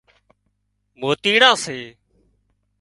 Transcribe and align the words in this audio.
موتيڙان 0.99 1.55
سي 1.63 1.77